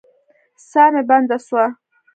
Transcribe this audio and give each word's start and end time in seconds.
ساه 0.69 0.89
مي 0.93 1.01
بنده 1.09 1.37
سوه. 1.47 1.65